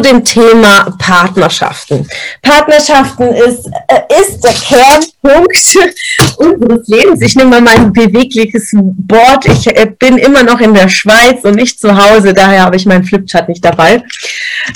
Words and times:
Dem 0.00 0.24
Thema 0.24 0.96
Partnerschaften. 0.98 2.06
Partnerschaften 2.42 3.28
ist, 3.34 3.66
äh, 3.88 4.20
ist 4.20 4.40
der 4.42 4.52
Kernpunkt 4.52 5.56
unseres 6.36 6.88
Lebens. 6.88 7.22
Ich 7.22 7.36
nehme 7.36 7.50
mal 7.50 7.60
mein 7.60 7.92
bewegliches 7.92 8.70
Board. 8.72 9.46
Ich 9.46 9.66
äh, 9.66 9.90
bin 9.98 10.18
immer 10.18 10.42
noch 10.42 10.60
in 10.60 10.74
der 10.74 10.88
Schweiz 10.88 11.44
und 11.44 11.56
nicht 11.56 11.80
zu 11.80 11.96
Hause, 11.96 12.34
daher 12.34 12.62
habe 12.62 12.76
ich 12.76 12.86
meinen 12.86 13.04
Flipchart 13.04 13.48
nicht 13.48 13.64
dabei. 13.64 14.02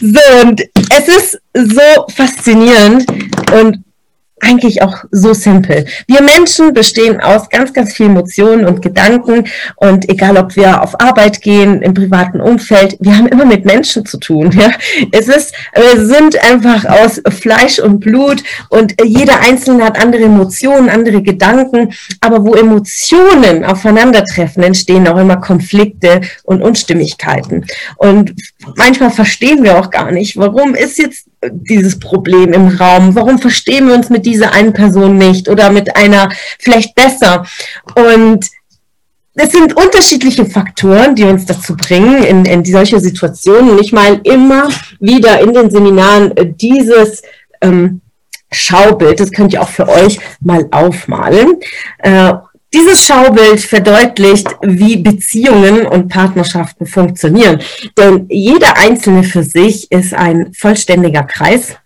So, 0.01 0.20
und 0.42 0.62
es 0.91 1.09
ist 1.09 1.41
so 1.55 2.06
faszinierend 2.14 3.06
und 3.52 3.84
eigentlich 4.41 4.83
auch 4.83 5.05
so 5.11 5.33
simpel. 5.33 5.85
Wir 6.07 6.23
Menschen 6.23 6.73
bestehen 6.73 7.21
aus 7.21 7.48
ganz, 7.48 7.73
ganz 7.73 7.93
vielen 7.93 8.11
Emotionen 8.11 8.65
und 8.67 8.83
Gedanken 8.83 9.45
und 9.77 10.09
egal, 10.09 10.37
ob 10.37 10.57
wir 10.57 10.83
auf 10.83 11.01
Arbeit 11.01 11.43
gehen, 11.43 11.83
im 11.83 11.95
privaten 11.95 12.41
Umfeld, 12.41 12.97
wir 13.01 13.17
haben 13.17 13.29
immer 13.29 13.45
mit 13.45 13.65
Menschen 13.65 14.05
zu 14.05 14.19
tun. 14.19 14.51
Ja? 14.53 14.71
Es 15.12 15.29
ist, 15.29 15.55
wir 15.75 16.05
sind 16.05 16.43
einfach 16.45 16.84
aus 16.84 17.21
Fleisch 17.29 17.79
und 17.79 18.01
Blut 18.01 18.43
und 18.69 18.95
jeder 19.03 19.41
Einzelne 19.41 19.84
hat 19.84 20.01
andere 20.01 20.25
Emotionen, 20.25 20.89
andere 20.89 21.23
Gedanken, 21.23 21.92
aber 22.20 22.45
wo 22.45 22.55
Emotionen 22.55 23.64
aufeinandertreffen, 23.64 24.62
entstehen 24.62 25.07
auch 25.09 25.19
immer 25.19 25.36
Konflikte 25.36 26.20
und 26.45 26.62
Unstimmigkeiten. 26.62 27.67
Und 27.97 28.34
manchmal 28.77 29.11
verstehen 29.11 29.62
wir 29.62 29.79
auch 29.79 29.91
gar 29.91 30.11
nicht, 30.11 30.36
warum 30.36 30.75
ist 30.75 30.98
jetzt 30.98 31.30
dieses 31.42 31.98
Problem 31.98 32.52
im 32.52 32.69
Raum? 32.69 33.14
Warum 33.14 33.38
verstehen 33.38 33.88
wir 33.88 33.94
uns 33.94 34.10
mit 34.10 34.27
dieser 34.27 34.52
einen 34.52 34.72
Person 34.72 35.16
nicht 35.16 35.48
oder 35.48 35.70
mit 35.70 35.96
einer 35.96 36.28
vielleicht 36.58 36.94
besser? 36.94 37.46
Und 37.94 38.46
es 39.34 39.52
sind 39.52 39.77
unterschiedliche 39.77 40.44
Faktoren, 40.44 41.14
die 41.14 41.24
uns 41.24 41.46
dazu 41.46 41.77
bringen, 41.77 42.22
in, 42.24 42.44
in 42.44 42.64
solche 42.64 43.00
Situationen. 43.00 43.70
Und 43.70 43.80
ich 43.80 43.92
meine 43.92 44.20
immer 44.24 44.68
wieder 44.98 45.41
in 45.41 45.55
den 45.55 45.70
Seminaren 45.70 46.36
äh, 46.36 46.52
dieses 46.52 47.22
ähm, 47.61 48.00
Schaubild, 48.52 49.20
das 49.20 49.30
könnt 49.30 49.52
ihr 49.52 49.62
auch 49.62 49.68
für 49.68 49.88
euch 49.88 50.18
mal 50.41 50.66
aufmalen. 50.72 51.61
Äh, 51.98 52.34
dieses 52.73 53.07
Schaubild 53.07 53.61
verdeutlicht, 53.61 54.49
wie 54.63 54.97
Beziehungen 54.97 55.87
und 55.87 56.09
Partnerschaften 56.09 56.87
funktionieren. 56.87 57.61
Denn 57.99 58.27
jeder 58.29 58.77
Einzelne 58.77 59.25
für 59.25 59.43
sich 59.43 59.91
ist 59.91 60.15
ein 60.15 60.53
vollständiger 60.53 61.25
Kreis 61.25 61.77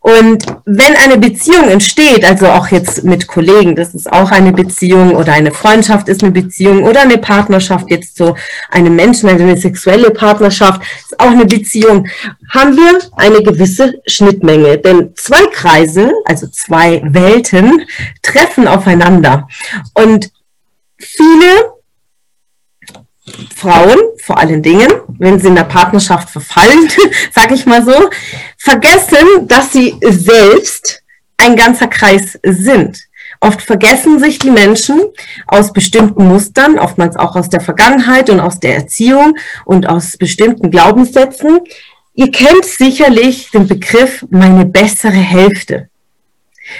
und 0.00 0.46
wenn 0.64 0.94
eine 0.96 1.18
Beziehung 1.18 1.68
entsteht, 1.68 2.24
also 2.24 2.46
auch 2.46 2.68
jetzt 2.68 3.04
mit 3.04 3.26
Kollegen, 3.26 3.74
das 3.74 3.94
ist 3.94 4.12
auch 4.12 4.30
eine 4.30 4.52
Beziehung 4.52 5.14
oder 5.14 5.32
eine 5.32 5.50
Freundschaft 5.50 6.08
ist 6.08 6.22
eine 6.22 6.32
Beziehung 6.32 6.84
oder 6.84 7.00
eine 7.00 7.18
Partnerschaft 7.18 7.90
jetzt 7.90 8.16
zu 8.16 8.36
einem 8.70 8.94
Menschen, 8.94 9.28
also 9.28 9.42
eine 9.42 9.56
sexuelle 9.56 10.10
Partnerschaft 10.10 10.82
ist 11.00 11.18
auch 11.18 11.30
eine 11.30 11.46
Beziehung, 11.46 12.06
haben 12.50 12.76
wir 12.76 13.00
eine 13.16 13.42
gewisse 13.42 13.94
Schnittmenge. 14.06 14.78
Denn 14.78 15.12
zwei 15.16 15.44
Kreise, 15.52 16.12
also 16.24 16.46
zwei 16.48 17.02
Welten, 17.04 17.86
treffen 18.22 18.68
aufeinander. 18.68 19.48
Und 19.94 20.30
viele 20.98 21.75
Frauen, 23.54 23.98
vor 24.22 24.38
allen 24.38 24.62
Dingen, 24.62 24.88
wenn 25.18 25.38
sie 25.38 25.48
in 25.48 25.56
der 25.56 25.64
Partnerschaft 25.64 26.30
verfallen, 26.30 26.88
sage 27.32 27.54
ich 27.54 27.66
mal 27.66 27.84
so, 27.84 28.10
vergessen, 28.56 29.48
dass 29.48 29.72
sie 29.72 29.96
selbst 30.02 31.02
ein 31.36 31.56
ganzer 31.56 31.88
Kreis 31.88 32.38
sind. 32.42 32.98
Oft 33.40 33.60
vergessen 33.60 34.18
sich 34.18 34.38
die 34.38 34.50
Menschen 34.50 35.00
aus 35.46 35.72
bestimmten 35.72 36.26
Mustern, 36.26 36.78
oftmals 36.78 37.16
auch 37.16 37.36
aus 37.36 37.50
der 37.50 37.60
Vergangenheit 37.60 38.30
und 38.30 38.40
aus 38.40 38.60
der 38.60 38.76
Erziehung 38.76 39.36
und 39.64 39.88
aus 39.88 40.16
bestimmten 40.16 40.70
Glaubenssätzen. 40.70 41.60
Ihr 42.14 42.30
kennt 42.30 42.64
sicherlich 42.64 43.50
den 43.50 43.66
Begriff 43.66 44.24
meine 44.30 44.64
bessere 44.64 45.12
Hälfte. 45.12 45.90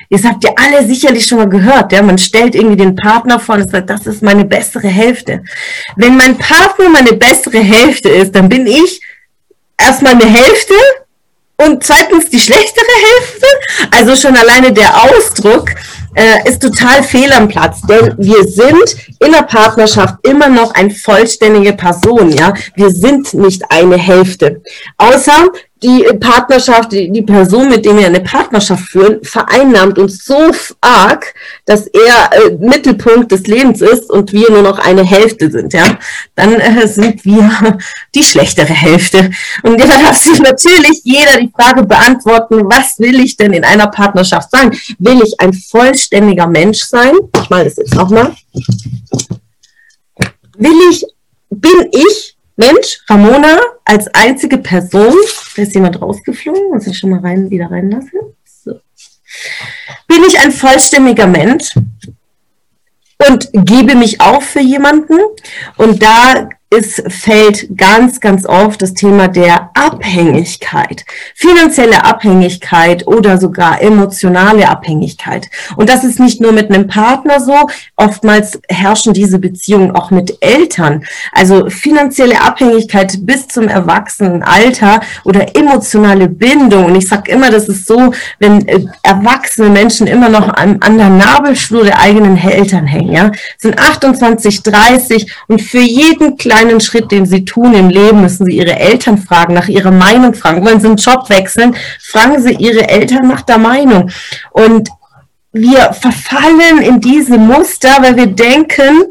Ihr 0.09 0.23
habt 0.23 0.45
ja 0.45 0.51
alle 0.57 0.87
sicherlich 0.87 1.27
schon 1.27 1.39
mal 1.39 1.49
gehört, 1.49 1.93
ja, 1.93 2.03
man 2.03 2.19
stellt 2.19 2.55
irgendwie 2.55 2.77
den 2.77 2.97
Partner 2.97 3.39
vor 3.39 3.57
und 3.57 3.71
sagt, 3.71 3.91
das 3.91 4.07
ist 4.07 4.23
meine 4.23 4.45
bessere 4.45 4.89
Hälfte. 4.89 5.43
Wenn 5.97 6.17
mein 6.17 6.37
Partner 6.39 6.89
meine 6.89 7.13
bessere 7.13 7.59
Hälfte 7.59 8.09
ist, 8.09 8.35
dann 8.35 8.49
bin 8.49 8.67
ich 8.67 9.01
erstmal 9.79 10.15
eine 10.15 10.27
Hälfte 10.27 10.75
und 11.59 11.83
zweitens 11.83 12.29
die 12.29 12.39
schlechtere 12.39 12.85
Hälfte. 13.19 13.47
Also 13.91 14.17
schon 14.17 14.37
alleine 14.37 14.73
der 14.73 14.95
Ausdruck 15.05 15.71
äh, 16.15 16.49
ist 16.49 16.63
total 16.63 17.03
fehl 17.03 17.33
am 17.33 17.49
Platz, 17.49 17.81
denn 17.83 18.15
wir 18.19 18.45
sind 18.45 18.97
in 19.21 19.33
der 19.33 19.43
Partnerschaft 19.43 20.17
immer 20.23 20.49
noch 20.49 20.75
eine 20.75 20.91
vollständige 20.91 21.75
Person, 21.75 22.31
ja. 22.31 22.55
Wir 22.75 22.91
sind 22.91 23.33
nicht 23.35 23.63
eine 23.71 23.97
Hälfte. 23.97 24.63
Außer 24.97 25.49
die 25.83 26.05
Partnerschaft, 26.19 26.93
die, 26.93 27.11
die 27.13 27.23
Person, 27.23 27.69
mit 27.69 27.85
dem 27.85 27.99
wir 27.99 28.07
eine 28.07 28.21
Partnerschaft 28.21 28.85
führen, 28.85 29.23
vereinnahmt 29.23 29.99
uns 29.99 30.25
so 30.25 30.51
arg, 30.81 31.35
dass 31.67 31.87
er 31.87 32.31
äh, 32.33 32.55
Mittelpunkt 32.59 33.31
des 33.31 33.47
Lebens 33.47 33.83
ist 33.83 34.09
und 34.09 34.33
wir 34.33 34.51
nur 34.51 34.63
noch 34.63 34.79
eine 34.79 35.05
Hälfte 35.05 35.51
sind, 35.51 35.75
ja, 35.75 35.99
dann 36.35 36.55
äh, 36.55 36.89
sind 36.89 37.25
wir 37.27 37.79
die 38.15 38.25
schlechtere 38.25 38.73
Hälfte. 38.73 39.31
Und 39.63 39.79
da 39.81 39.87
darf 39.87 40.17
sich 40.17 40.39
natürlich 40.39 41.03
jeder 41.05 41.39
die 41.39 41.53
Frage 41.55 41.85
beantworten, 41.85 42.63
was 42.65 42.99
will 42.99 43.21
ich 43.21 43.37
denn 43.37 43.53
in 43.53 43.65
einer 43.65 43.89
Partnerschaft 43.89 44.51
sein? 44.51 44.71
Will 44.99 45.21
ich 45.23 45.39
ein 45.41 45.53
vollständiger 45.53 46.47
Mensch 46.47 46.85
sein? 46.85 47.13
Ich 47.39 47.51
mal 47.51 47.65
das 47.65 47.77
jetzt 47.77 47.95
nochmal. 47.95 48.35
Will 50.59 50.91
ich, 50.91 51.05
bin 51.51 51.91
ich 51.93 52.36
Mensch, 52.57 53.01
Ramona, 53.09 53.59
als 53.85 54.09
einzige 54.09 54.59
Person, 54.59 55.15
da 55.55 55.63
ist 55.63 55.75
jemand 55.75 56.01
rausgeflogen, 56.01 56.71
muss 56.71 56.87
ich 56.87 56.99
schon 56.99 57.11
mal 57.11 57.21
rein, 57.21 57.51
wieder 57.51 57.71
reinlassen. 57.71 58.19
So. 58.45 58.81
Bin 60.09 60.23
ich 60.27 60.39
ein 60.39 60.53
vollständiger 60.53 61.27
Mensch 61.27 61.75
und 63.29 63.51
gebe 63.53 63.95
mich 63.95 64.21
auf 64.21 64.45
für 64.45 64.61
jemanden. 64.61 65.19
Und 65.77 66.03
da 66.03 66.49
es 66.69 67.01
fällt 67.09 67.77
ganz, 67.77 68.21
ganz 68.21 68.45
oft 68.45 68.83
das 68.83 68.93
Thema 68.93 69.29
der 69.29 69.71
Abhängigkeit, 69.75 71.05
finanzielle 71.35 72.05
Abhängigkeit 72.05 73.07
oder 73.07 73.39
sogar 73.39 73.81
emotionale 73.81 74.69
Abhängigkeit. 74.69 75.49
Und 75.77 75.89
das 75.89 76.03
ist 76.03 76.19
nicht 76.19 76.41
nur 76.41 76.51
mit 76.51 76.71
einem 76.71 76.89
Partner 76.89 77.41
so, 77.41 77.55
oftmals 77.95 78.61
herrschen 78.69 79.15
diese 79.15 79.39
Beziehungen 79.39 79.93
auch 79.93 80.11
mit 80.11 80.39
Eltern. 80.41 81.05
Also 81.31 81.71
finanzielle 81.71 82.41
Abhängigkeit 82.41 83.15
bis 83.21 83.47
zum 83.47 83.69
Erwachsenenalter 83.69 85.01
oder 85.25 85.57
emotionale 85.57 86.29
Bindung. 86.29 86.87
Und 86.87 86.97
ich 86.97 87.07
sage 87.09 87.31
immer, 87.31 87.51
das 87.51 87.69
ist 87.69 87.87
so, 87.87 88.13
wenn 88.41 88.67
äh, 88.67 88.85
erwachsene 89.05 89.71
Menschen 89.71 90.09
immer 90.09 90.29
noch 90.29 90.49
an, 90.49 90.79
an 90.81 90.99
der 90.99 91.11
Nabelschnur 91.11 91.85
der 91.85 92.01
eigenen 92.01 92.37
Eltern 92.37 92.87
hängen. 92.87 93.13
Ja? 93.13 93.31
sind 93.57 93.79
28, 93.79 94.65
30 94.65 95.33
und 95.47 95.63
für 95.63 95.79
jeden 95.79 96.37
kleinen 96.37 96.56
kleinen 96.57 96.81
Schritt, 96.81 97.11
den 97.11 97.27
sie 97.27 97.45
tun 97.45 97.75
im 97.75 97.89
Leben, 97.89 98.23
müssen 98.23 98.47
sie 98.47 98.57
ihre 98.57 98.77
Eltern 98.77 99.19
fragen, 99.19 99.55
nach 99.55 99.69
ihrer 99.69 99.91
Meinung 99.91 100.33
fragen. 100.33 100.65
Wollen 100.65 100.81
sie 100.81 100.87
einen 100.87 100.97
Job 100.97 101.29
wechseln, 101.29 101.77
fragen 102.01 102.41
sie 102.41 102.55
ihre 102.55 102.89
Eltern 102.89 103.29
nach 103.29 103.43
der 103.43 103.59
Meinung. 103.59 104.11
Und 104.53 104.89
wir 105.53 105.93
verfallen 105.93 106.81
in 106.83 107.01
diese 107.01 107.39
Muster, 107.39 107.91
weil 108.01 108.17
wir 108.17 108.27
denken, 108.27 109.05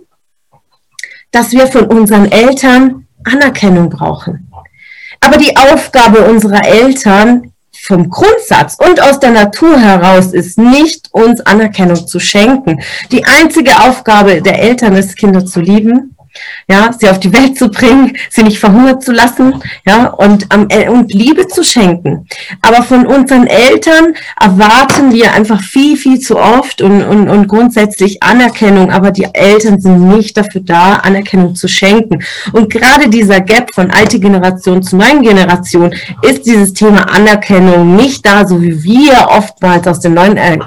dass 1.31 1.51
wir 1.51 1.67
von 1.67 1.85
unseren 1.85 2.31
Eltern 2.31 3.05
Anerkennung 3.23 3.89
brauchen. 3.89 4.51
Aber 5.19 5.37
die 5.37 5.55
Aufgabe 5.55 6.21
unserer 6.21 6.65
Eltern 6.65 7.51
vom 7.79 8.09
Grundsatz 8.09 8.77
und 8.79 9.01
aus 9.01 9.19
der 9.19 9.31
Natur 9.31 9.79
heraus 9.79 10.33
ist 10.33 10.57
nicht, 10.57 11.09
uns 11.11 11.41
Anerkennung 11.41 12.07
zu 12.07 12.19
schenken. 12.19 12.81
Die 13.11 13.23
einzige 13.25 13.79
Aufgabe 13.81 14.41
der 14.41 14.59
Eltern 14.59 14.95
ist, 14.95 15.17
Kinder 15.17 15.45
zu 15.45 15.61
lieben 15.61 16.14
ja, 16.67 16.91
sie 16.97 17.09
auf 17.09 17.19
die 17.19 17.33
Welt 17.33 17.57
zu 17.57 17.69
bringen, 17.69 18.17
sie 18.29 18.43
nicht 18.43 18.59
verhungert 18.59 19.03
zu 19.03 19.11
lassen, 19.11 19.61
ja, 19.85 20.07
und, 20.07 20.53
und 20.53 21.13
Liebe 21.13 21.47
zu 21.47 21.63
schenken. 21.63 22.27
Aber 22.61 22.83
von 22.83 23.05
unseren 23.05 23.47
Eltern 23.47 24.15
erwarten 24.39 25.13
wir 25.13 25.33
einfach 25.33 25.61
viel, 25.61 25.97
viel 25.97 26.19
zu 26.19 26.37
oft 26.37 26.81
und, 26.81 27.03
und, 27.03 27.29
und 27.29 27.47
grundsätzlich 27.47 28.21
Anerkennung, 28.23 28.91
aber 28.91 29.11
die 29.11 29.27
Eltern 29.33 29.79
sind 29.79 30.07
nicht 30.07 30.37
dafür 30.37 30.61
da, 30.61 30.95
Anerkennung 30.95 31.55
zu 31.55 31.67
schenken. 31.67 32.23
Und 32.53 32.71
gerade 32.71 33.09
dieser 33.09 33.41
Gap 33.41 33.73
von 33.73 33.91
alte 33.91 34.19
Generation 34.19 34.81
zu 34.83 34.95
neuen 34.97 35.21
Generation 35.21 35.93
ist 36.21 36.45
dieses 36.45 36.73
Thema 36.73 37.09
Anerkennung 37.09 37.95
nicht 37.95 38.25
da, 38.25 38.45
so 38.47 38.61
wie 38.61 38.83
wir 38.83 39.27
oftmals 39.29 39.87
aus 39.87 39.99
den 39.99 40.13
neuen 40.13 40.37
äh, 40.37 40.57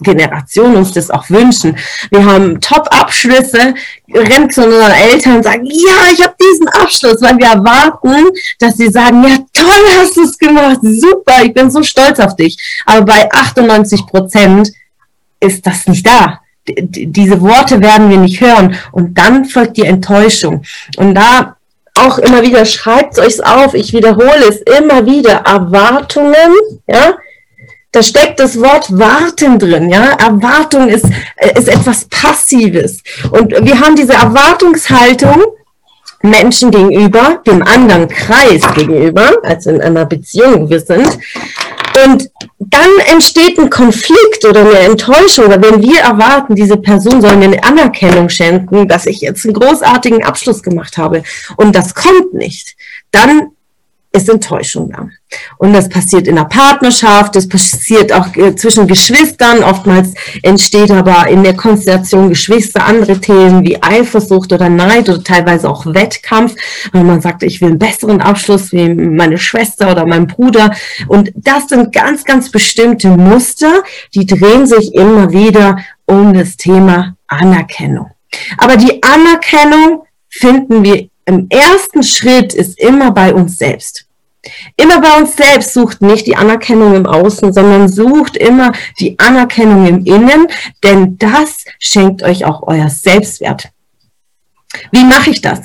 Generationen 0.00 0.76
uns 0.76 0.92
das 0.92 1.10
auch 1.10 1.28
wünschen. 1.30 1.76
Wir 2.10 2.24
haben 2.24 2.60
Top-Abschlüsse, 2.60 3.74
rennt 4.12 4.52
zu 4.52 4.64
unseren 4.64 4.90
Eltern 4.90 5.36
und 5.36 5.42
sagt, 5.42 5.62
ja, 5.64 6.12
ich 6.12 6.22
habe 6.22 6.34
diesen 6.40 6.68
Abschluss, 6.68 7.22
weil 7.22 7.38
wir 7.38 7.46
erwarten, 7.46 8.28
dass 8.58 8.76
sie 8.76 8.90
sagen, 8.90 9.22
ja, 9.24 9.36
toll 9.52 9.98
hast 9.98 10.16
du 10.16 10.24
es 10.24 10.38
gemacht, 10.38 10.78
super, 10.82 11.42
ich 11.42 11.54
bin 11.54 11.70
so 11.70 11.82
stolz 11.82 12.20
auf 12.20 12.36
dich. 12.36 12.56
Aber 12.84 13.04
bei 13.06 13.30
98 13.32 14.06
Prozent 14.06 14.72
ist 15.40 15.66
das 15.66 15.86
nicht 15.86 16.06
da. 16.06 16.40
D 16.66 17.06
diese 17.06 17.40
Worte 17.40 17.80
werden 17.80 18.08
wir 18.08 18.18
nicht 18.18 18.40
hören. 18.40 18.76
Und 18.92 19.18
dann 19.18 19.44
folgt 19.44 19.76
die 19.76 19.84
Enttäuschung. 19.84 20.64
Und 20.96 21.14
da 21.14 21.56
auch 21.94 22.18
immer 22.18 22.42
wieder, 22.42 22.64
schreibt 22.64 23.18
euch 23.18 23.44
auf, 23.44 23.74
ich 23.74 23.92
wiederhole 23.92 24.48
es 24.48 24.60
immer 24.78 25.06
wieder, 25.06 25.42
Erwartungen, 25.46 26.52
ja, 26.86 27.16
da 27.94 28.02
steckt 28.02 28.40
das 28.40 28.60
Wort 28.60 28.86
warten 28.98 29.58
drin, 29.58 29.88
ja. 29.88 30.16
Erwartung 30.18 30.88
ist, 30.88 31.06
äh, 31.36 31.56
ist 31.56 31.68
etwas 31.68 32.06
Passives. 32.06 33.02
Und 33.30 33.52
wir 33.52 33.80
haben 33.80 33.94
diese 33.94 34.14
Erwartungshaltung 34.14 35.44
Menschen 36.22 36.72
gegenüber, 36.72 37.40
dem 37.46 37.62
anderen 37.62 38.08
Kreis 38.08 38.62
gegenüber, 38.74 39.30
also 39.44 39.70
in 39.70 39.80
einer 39.80 40.06
Beziehung, 40.06 40.66
wo 40.66 40.70
wir 40.70 40.80
sind. 40.80 41.18
Und 42.04 42.30
dann 42.58 42.90
entsteht 43.12 43.58
ein 43.58 43.70
Konflikt 43.70 44.44
oder 44.44 44.60
eine 44.60 44.78
Enttäuschung, 44.80 45.46
oder 45.46 45.62
wenn 45.62 45.80
wir 45.80 46.00
erwarten, 46.00 46.56
diese 46.56 46.76
Person 46.76 47.20
soll 47.20 47.36
mir 47.36 47.44
eine 47.44 47.62
Anerkennung 47.62 48.28
schenken, 48.28 48.88
dass 48.88 49.06
ich 49.06 49.20
jetzt 49.20 49.44
einen 49.44 49.54
großartigen 49.54 50.24
Abschluss 50.24 50.64
gemacht 50.64 50.98
habe 50.98 51.22
und 51.56 51.76
das 51.76 51.94
kommt 51.94 52.34
nicht, 52.34 52.74
dann 53.12 53.50
ist 54.14 54.28
Enttäuschung 54.28 54.90
da. 54.90 55.08
Und 55.58 55.72
das 55.72 55.88
passiert 55.88 56.28
in 56.28 56.36
der 56.36 56.44
Partnerschaft, 56.44 57.34
das 57.34 57.48
passiert 57.48 58.12
auch 58.12 58.34
äh, 58.36 58.54
zwischen 58.54 58.86
Geschwistern. 58.86 59.64
Oftmals 59.64 60.14
entsteht 60.42 60.92
aber 60.92 61.26
in 61.26 61.42
der 61.42 61.56
Konstellation 61.56 62.28
Geschwister 62.28 62.86
andere 62.86 63.20
Themen 63.20 63.64
wie 63.64 63.82
Eifersucht 63.82 64.52
oder 64.52 64.68
Neid 64.68 65.08
oder 65.08 65.22
teilweise 65.22 65.68
auch 65.68 65.84
Wettkampf, 65.86 66.54
wenn 66.92 67.06
man 67.06 67.20
sagt, 67.20 67.42
ich 67.42 67.60
will 67.60 67.70
einen 67.70 67.78
besseren 67.78 68.20
Abschluss 68.20 68.70
wie 68.70 68.88
meine 68.94 69.36
Schwester 69.36 69.90
oder 69.90 70.06
mein 70.06 70.28
Bruder. 70.28 70.72
Und 71.08 71.32
das 71.34 71.68
sind 71.68 71.92
ganz, 71.92 72.24
ganz 72.24 72.50
bestimmte 72.50 73.08
Muster, 73.08 73.82
die 74.14 74.26
drehen 74.26 74.66
sich 74.66 74.94
immer 74.94 75.32
wieder 75.32 75.78
um 76.06 76.32
das 76.32 76.56
Thema 76.56 77.16
Anerkennung. 77.26 78.10
Aber 78.58 78.76
die 78.76 79.02
Anerkennung 79.02 80.04
finden 80.28 80.84
wir 80.84 81.08
im 81.26 81.46
ersten 81.48 82.02
Schritt 82.02 82.52
ist 82.52 82.78
immer 82.78 83.10
bei 83.10 83.32
uns 83.32 83.56
selbst. 83.56 84.03
Immer 84.76 85.00
bei 85.00 85.12
uns 85.20 85.36
selbst 85.36 85.74
sucht 85.74 86.02
nicht 86.02 86.26
die 86.26 86.36
Anerkennung 86.36 86.94
im 86.94 87.06
Außen, 87.06 87.52
sondern 87.52 87.88
sucht 87.88 88.36
immer 88.36 88.72
die 89.00 89.18
Anerkennung 89.18 89.86
im 89.86 90.04
Innen, 90.04 90.46
denn 90.82 91.18
das 91.18 91.64
schenkt 91.78 92.22
euch 92.22 92.44
auch 92.44 92.62
euer 92.66 92.88
Selbstwert. 92.88 93.70
Wie 94.90 95.04
mache 95.04 95.30
ich 95.30 95.40
das? 95.40 95.60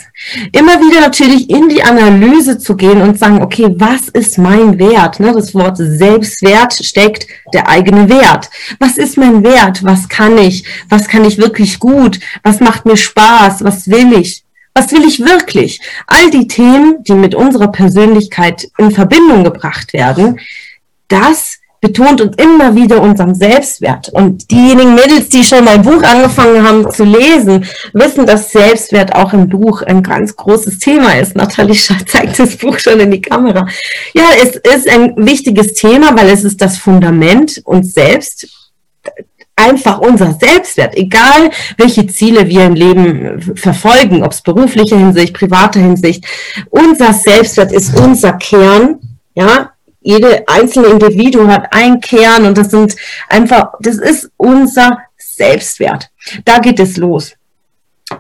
Immer 0.52 0.80
wieder 0.80 1.02
natürlich 1.02 1.50
in 1.50 1.70
die 1.70 1.84
Analyse 1.84 2.58
zu 2.58 2.76
gehen 2.76 3.02
und 3.02 3.18
sagen, 3.18 3.42
okay, 3.42 3.68
was 3.76 4.08
ist 4.10 4.38
mein 4.38 4.78
Wert? 4.78 5.20
Ne, 5.20 5.34
das 5.34 5.54
Wort 5.54 5.78
Selbstwert 5.78 6.74
steckt 6.74 7.28
der 7.54 7.68
eigene 7.68 8.10
Wert. 8.10 8.50
Was 8.80 8.98
ist 8.98 9.18
mein 9.18 9.44
Wert? 9.44 9.84
Was 9.84 10.10
kann 10.10 10.38
ich? 10.38 10.64
Was 10.90 11.08
kann 11.08 11.26
ich 11.26 11.38
wirklich 11.38 11.80
gut? 11.80 12.20
Was 12.44 12.60
macht 12.60 12.86
mir 12.86 12.98
Spaß? 12.98 13.64
Was 13.64 13.90
will 13.90 14.14
ich? 14.14 14.44
Was 14.80 14.94
will 14.94 15.06
ich 15.06 15.20
wirklich? 15.20 15.82
All 16.08 16.32
die 16.32 16.48
Themen, 16.48 17.04
die 17.04 17.14
mit 17.14 17.36
unserer 17.36 17.68
Persönlichkeit 17.68 18.70
in 18.78 18.92
Verbindung 18.92 19.44
gebracht 19.44 19.92
werden, 19.92 20.40
das 21.10 21.58
betont 21.82 22.22
uns 22.22 22.38
immer 22.38 22.74
wieder 22.76 23.02
unseren 23.02 23.36
Selbstwert. 23.36 24.08
Und 24.08 24.50
diejenigen 24.50 24.96
Mädels, 24.96 25.28
die 25.28 25.44
schon 25.44 25.66
mein 25.66 25.82
Buch 25.82 26.02
angefangen 26.02 26.66
haben 26.66 26.90
zu 26.92 27.04
lesen, 27.04 27.66
wissen, 27.92 28.26
dass 28.26 28.54
Selbstwert 28.54 29.14
auch 29.14 29.34
im 29.34 29.50
Buch 29.50 29.82
ein 29.82 30.02
ganz 30.02 30.38
großes 30.38 30.80
Thema 30.80 31.20
ist. 31.20 31.36
Nathalie 31.36 31.76
zeigt 32.08 32.40
das 32.40 32.56
Buch 32.56 32.80
schon 32.80 33.02
in 33.02 33.12
die 33.12 33.22
Kamera. 33.22 33.68
Ja, 34.14 34.30
es 34.42 34.56
ist 34.56 34.88
ein 34.88 35.14
wichtiges 35.18 35.74
Thema, 35.74 36.18
weil 36.18 36.30
es 36.30 36.46
ist 36.46 36.62
das 36.62 36.78
Fundament 36.78 37.62
uns 37.66 37.94
selbst 37.94 38.48
einfach 39.60 40.00
unser 40.00 40.34
Selbstwert, 40.34 40.96
egal 40.96 41.52
welche 41.78 42.08
Ziele 42.08 42.48
wir 42.48 42.66
im 42.66 42.76
Leben 42.76 43.42
verfolgen, 43.56 44.24
ob 44.24 44.32
es 44.32 44.42
berufliche 44.42 44.98
Hinsicht, 44.98 45.34
private 45.34 45.80
Hinsicht, 45.80 46.26
unser 46.70 47.14
Selbstwert 47.14 47.72
ist 47.72 48.00
unser 48.00 48.34
Kern, 48.34 49.00
ja, 49.36 49.72
jede 50.02 50.48
einzelne 50.48 50.88
Individuum 50.88 51.52
hat 51.52 51.74
einen 51.74 52.00
Kern 52.00 52.46
und 52.46 52.58
das 52.58 52.72
sind 52.72 52.96
einfach, 53.28 53.74
das 53.82 53.98
ist 53.98 54.32
unser 54.38 55.00
Selbstwert. 55.18 56.10
Da 56.46 56.60
geht 56.60 56.80
es 56.80 56.98
los. 56.98 57.34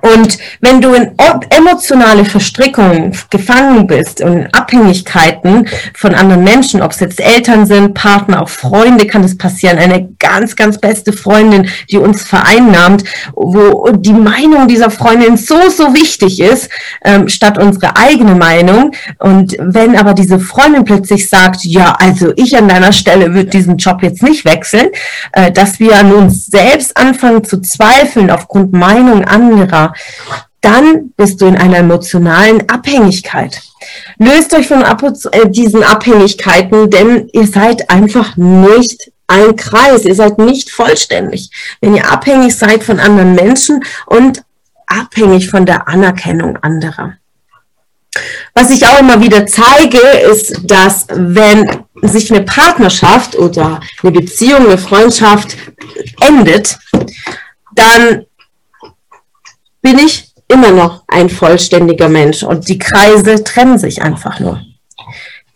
Und 0.02 0.38
wenn 0.62 0.82
du 0.82 0.94
in 0.94 1.12
emotionale 1.50 2.24
Verstrickungen 2.24 3.18
gefangen 3.30 3.88
bist 3.88 4.22
und 4.22 4.48
Abhängigkeiten 4.54 5.68
von 5.96 6.14
anderen 6.14 6.44
Menschen, 6.44 6.82
ob 6.82 6.92
es 6.92 7.00
jetzt 7.00 7.20
Eltern 7.20 7.66
sind, 7.66 7.96
Partner, 7.96 8.44
auch 8.44 8.50
Freunde, 8.50 9.08
kann 9.08 9.24
das 9.24 9.38
passieren. 9.38 9.80
Eine 9.80 10.10
ganz, 10.20 10.56
ganz 10.56 10.78
beste 10.78 11.12
Freundin, 11.12 11.70
die 11.90 11.98
uns 11.98 12.24
vereinnahmt, 12.24 13.04
wo 13.34 13.90
die 13.92 14.14
Meinung 14.14 14.68
dieser 14.68 14.92
Freundin 14.92 15.38
so, 15.38 15.70
so 15.70 15.94
wichtig 15.94 16.40
ist, 16.40 16.70
ähm, 17.04 17.28
statt 17.28 17.58
unsere 17.58 17.96
eigene 17.96 18.36
Meinung. 18.36 18.92
Und 19.18 19.56
wenn 19.60 19.96
aber 19.96 20.14
diese 20.14 20.40
Freundin 20.40 20.84
plötzlich 20.84 21.30
sagt, 21.30 21.64
ja, 21.64 21.96
also 22.00 22.32
ich 22.36 22.56
an 22.56 22.68
deiner 22.68 22.92
Stelle 22.92 23.34
würde 23.34 23.50
diesen 23.50 23.78
Job 23.78 24.04
jetzt 24.04 24.22
nicht 24.22 24.46
wechseln, 24.46 24.90
äh, 25.32 25.52
dass 25.52 25.80
wir 25.80 25.98
an 25.98 26.14
uns 26.14 26.46
selbst 26.46 26.96
anfangen 26.96 27.44
zu 27.44 27.60
zweifeln 27.62 28.30
aufgrund 28.30 28.74
Meinung 28.74 29.24
anderer, 29.26 29.79
anderer, 29.80 29.94
dann 30.62 31.12
bist 31.16 31.42
du 31.42 31.46
in 31.46 31.56
einer 31.56 31.78
emotionalen 31.78 32.68
Abhängigkeit. 32.70 33.62
Löst 34.18 34.54
euch 34.54 34.68
von 34.68 34.82
äh, 34.84 35.50
diesen 35.50 35.84
Abhängigkeiten, 35.84 36.90
denn 36.90 37.30
ihr 37.32 37.48
seid 37.48 37.90
einfach 37.90 38.36
nicht 38.36 39.12
ein 39.28 39.56
Kreis, 39.56 40.06
ihr 40.06 40.16
seid 40.16 40.38
nicht 40.38 40.70
vollständig. 40.72 41.50
Wenn 41.80 41.96
ihr 41.96 42.12
abhängig 42.12 42.58
seid 42.58 42.84
von 42.84 43.00
anderen 43.00 43.36
Menschen 43.36 43.84
und 44.06 44.44
abhängig 44.88 45.50
von 45.50 45.66
der 45.66 45.88
Anerkennung 45.88 46.58
anderer. 46.58 47.14
Was 48.54 48.72
ich 48.72 48.86
auch 48.86 49.00
immer 49.00 49.22
wieder 49.22 49.46
zeige, 49.46 50.00
ist, 50.00 50.60
dass 50.64 51.06
wenn 51.12 51.86
sich 52.02 52.32
eine 52.34 52.44
Partnerschaft 52.44 53.36
oder 53.36 53.80
eine 54.02 54.12
Beziehung, 54.12 54.66
eine 54.66 54.80
Freundschaft 54.80 55.56
endet, 56.20 56.80
dann 57.76 58.26
bin 59.82 60.00
ich 60.00 60.34
immer 60.48 60.72
noch 60.72 61.04
ein 61.08 61.30
vollständiger 61.30 62.10
Mensch 62.10 62.44
und 62.44 62.68
die 62.68 62.80
Kreise 62.80 63.44
trennen 63.44 63.78
sich 63.78 64.02
einfach 64.02 64.40
nur. 64.40 64.62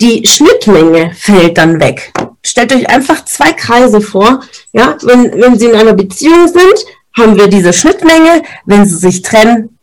Die 0.01 0.25
Schnittmenge 0.25 1.11
fällt 1.15 1.57
dann 1.57 1.79
weg. 1.79 2.11
Stellt 2.45 2.73
euch 2.73 2.89
einfach 2.89 3.25
zwei 3.25 3.53
Kreise 3.53 4.01
vor. 4.01 4.41
Ja, 4.73 4.97
wenn, 5.03 5.31
wenn 5.41 5.57
sie 5.57 5.67
in 5.67 5.75
einer 5.75 5.93
Beziehung 5.93 6.47
sind, 6.47 6.85
haben 7.17 7.37
wir 7.37 7.47
diese 7.47 7.73
Schnittmenge. 7.73 8.43
Wenn 8.65 8.85
sie 8.85 8.97
sich 8.97 9.21
trennen, 9.21 9.77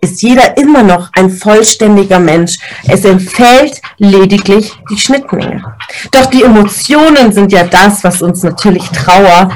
ist 0.00 0.22
jeder 0.22 0.56
immer 0.56 0.82
noch 0.82 1.10
ein 1.14 1.30
vollständiger 1.30 2.18
Mensch. 2.18 2.58
Es 2.88 3.04
entfällt 3.04 3.80
lediglich 3.98 4.72
die 4.90 4.98
Schnittmenge. 4.98 5.62
Doch 6.10 6.26
die 6.26 6.42
Emotionen 6.42 7.32
sind 7.32 7.52
ja 7.52 7.64
das, 7.64 8.04
was 8.04 8.22
uns 8.22 8.42
natürlich 8.42 8.88
Trauer 8.90 9.50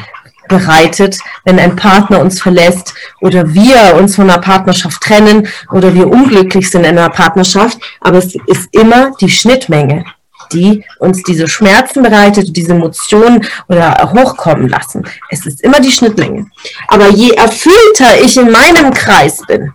bereitet, 0.50 1.18
wenn 1.44 1.58
ein 1.58 1.76
Partner 1.76 2.20
uns 2.20 2.42
verlässt 2.42 2.92
oder 3.22 3.54
wir 3.54 3.96
uns 3.98 4.16
von 4.16 4.28
einer 4.28 4.40
Partnerschaft 4.40 5.02
trennen 5.02 5.48
oder 5.72 5.94
wir 5.94 6.06
unglücklich 6.06 6.70
sind 6.70 6.84
in 6.84 6.98
einer 6.98 7.08
Partnerschaft. 7.08 7.78
Aber 8.02 8.18
es 8.18 8.34
ist 8.46 8.68
immer 8.72 9.12
die 9.20 9.30
Schnittmenge, 9.30 10.04
die 10.52 10.84
uns 10.98 11.22
diese 11.22 11.48
Schmerzen 11.48 12.02
bereitet, 12.02 12.54
diese 12.54 12.72
Emotionen 12.72 13.46
oder 13.68 14.12
hochkommen 14.12 14.68
lassen. 14.68 15.06
Es 15.30 15.46
ist 15.46 15.62
immer 15.62 15.80
die 15.80 15.92
Schnittmenge. 15.92 16.50
Aber 16.88 17.08
je 17.08 17.30
erfüllter 17.30 18.20
ich 18.22 18.36
in 18.36 18.50
meinem 18.50 18.92
Kreis 18.92 19.40
bin, 19.46 19.72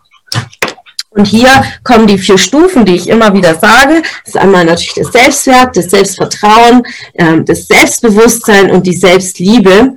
und 1.15 1.25
hier 1.25 1.49
kommen 1.85 2.07
die 2.07 2.17
vier 2.17 2.37
Stufen, 2.37 2.83
die 2.83 2.95
ich 2.95 3.07
immer 3.07 3.33
wieder 3.33 3.55
sage. 3.55 4.01
Das 4.25 4.35
ist 4.35 4.37
einmal 4.37 4.65
natürlich 4.65 4.95
das 4.95 5.13
Selbstwert, 5.13 5.77
das 5.77 5.89
Selbstvertrauen, 5.89 6.83
ähm, 7.13 7.45
das 7.45 7.67
Selbstbewusstsein 7.67 8.69
und 8.69 8.85
die 8.85 8.97
Selbstliebe. 8.97 9.95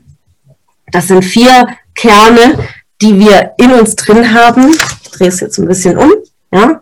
Das 0.92 1.08
sind 1.08 1.24
vier 1.24 1.68
Kerne, 1.94 2.68
die 3.00 3.18
wir 3.18 3.52
in 3.58 3.72
uns 3.72 3.96
drin 3.96 4.32
haben. 4.32 4.76
drehe 5.12 5.28
es 5.28 5.40
jetzt 5.40 5.58
ein 5.58 5.68
bisschen 5.68 5.96
um, 5.96 6.12
ja. 6.52 6.80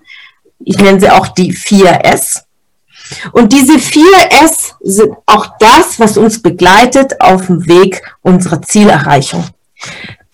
Ich 0.64 0.78
nenne 0.78 1.00
sie 1.00 1.10
auch 1.10 1.28
die 1.28 1.54
4S. 1.54 2.42
Und 3.32 3.52
diese 3.52 3.74
4S 3.74 4.72
sind 4.80 5.14
auch 5.26 5.58
das, 5.60 6.00
was 6.00 6.16
uns 6.16 6.42
begleitet 6.42 7.20
auf 7.20 7.46
dem 7.46 7.66
Weg 7.66 8.02
unserer 8.22 8.62
Zielerreichung. 8.62 9.44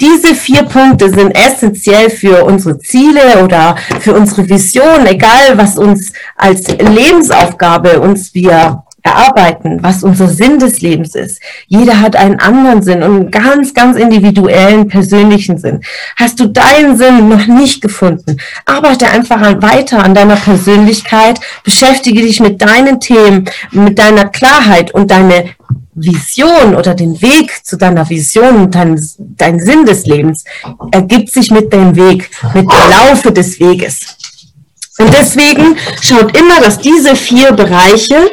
Diese 0.00 0.34
vier 0.34 0.64
Punkte 0.64 1.10
sind 1.10 1.30
essentiell 1.32 2.10
für 2.10 2.44
unsere 2.44 2.78
Ziele 2.78 3.44
oder 3.44 3.76
für 4.00 4.14
unsere 4.14 4.48
Vision, 4.48 5.06
egal 5.06 5.56
was 5.56 5.78
uns 5.78 6.12
als 6.34 6.66
Lebensaufgabe 6.66 8.00
uns 8.00 8.34
wir 8.34 8.82
erarbeiten, 9.02 9.82
was 9.82 10.04
unser 10.04 10.28
Sinn 10.28 10.58
des 10.58 10.80
Lebens 10.80 11.14
ist. 11.14 11.40
Jeder 11.66 12.00
hat 12.00 12.14
einen 12.16 12.38
anderen 12.38 12.82
Sinn 12.82 13.02
und 13.02 13.16
einen 13.16 13.30
ganz, 13.30 13.74
ganz 13.74 13.96
individuellen, 13.96 14.88
persönlichen 14.88 15.58
Sinn. 15.58 15.80
Hast 16.16 16.38
du 16.38 16.46
deinen 16.46 16.96
Sinn 16.96 17.28
noch 17.28 17.46
nicht 17.46 17.82
gefunden? 17.82 18.36
Arbeite 18.64 19.08
einfach 19.08 19.40
weiter 19.60 20.02
an 20.04 20.14
deiner 20.14 20.36
Persönlichkeit, 20.36 21.40
beschäftige 21.64 22.22
dich 22.22 22.40
mit 22.40 22.62
deinen 22.62 23.00
Themen, 23.00 23.50
mit 23.72 23.98
deiner 23.98 24.26
Klarheit 24.26 24.92
und 24.92 25.10
deine 25.10 25.46
Vision 25.94 26.74
oder 26.74 26.94
den 26.94 27.20
Weg 27.20 27.64
zu 27.64 27.76
deiner 27.76 28.08
Vision 28.08 28.70
dein, 28.70 28.98
dein 29.18 29.60
Sinn 29.60 29.84
des 29.84 30.06
Lebens 30.06 30.44
ergibt 30.90 31.30
sich 31.30 31.50
mit 31.50 31.72
dem 31.72 31.96
Weg, 31.96 32.30
mit 32.54 32.64
dem 32.64 32.90
Laufe 32.90 33.30
des 33.30 33.60
Weges. 33.60 34.00
Und 34.98 35.12
deswegen 35.12 35.76
schaut 36.00 36.36
immer, 36.36 36.60
dass 36.60 36.78
diese 36.78 37.16
vier 37.16 37.52
Bereiche 37.52 38.30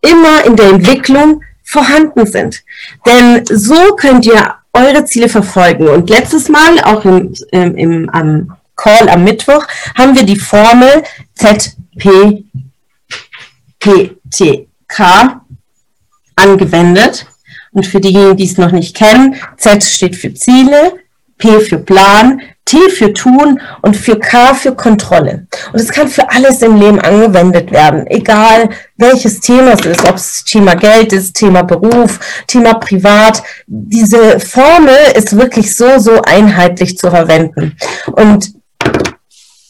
immer 0.00 0.44
in 0.44 0.56
der 0.56 0.70
Entwicklung 0.70 1.42
vorhanden 1.64 2.26
sind. 2.26 2.62
Denn 3.04 3.44
so 3.46 3.96
könnt 3.96 4.24
ihr 4.26 4.54
eure 4.72 5.04
Ziele 5.04 5.28
verfolgen. 5.28 5.88
Und 5.88 6.08
letztes 6.10 6.48
Mal, 6.48 6.80
auch 6.84 7.04
im, 7.04 7.34
im, 7.50 7.76
im 7.76 8.08
am 8.10 8.56
Call 8.76 9.08
am 9.08 9.24
Mittwoch, 9.24 9.66
haben 9.96 10.14
wir 10.14 10.24
die 10.24 10.38
Formel 10.38 11.02
ZPPTK 11.34 11.80
angewendet. 16.36 17.26
Und 17.72 17.86
für 17.86 18.00
diejenigen, 18.00 18.36
die 18.36 18.44
es 18.44 18.58
noch 18.58 18.72
nicht 18.72 18.96
kennen, 18.96 19.36
Z 19.56 19.82
steht 19.82 20.16
für 20.16 20.32
Ziele, 20.34 21.00
P 21.38 21.60
für 21.60 21.78
Plan, 21.78 22.42
T 22.66 22.90
für 22.90 23.12
Tun 23.12 23.60
und 23.80 23.96
für 23.96 24.18
K 24.18 24.52
für 24.52 24.74
Kontrolle. 24.74 25.46
Und 25.72 25.80
es 25.80 25.88
kann 25.88 26.08
für 26.08 26.28
alles 26.28 26.60
im 26.62 26.76
Leben 26.76 27.00
angewendet 27.00 27.70
werden, 27.70 28.06
egal 28.08 28.68
welches 28.96 29.40
Thema 29.40 29.72
es 29.72 29.86
ist, 29.86 30.04
ob 30.04 30.16
es 30.16 30.44
Thema 30.44 30.74
Geld 30.74 31.12
ist, 31.12 31.34
Thema 31.34 31.62
Beruf, 31.62 32.18
Thema 32.46 32.74
Privat. 32.74 33.42
Diese 33.66 34.40
Formel 34.40 34.98
ist 35.14 35.36
wirklich 35.36 35.74
so, 35.74 35.98
so 35.98 36.20
einheitlich 36.22 36.98
zu 36.98 37.08
verwenden. 37.08 37.76
Und 38.12 38.52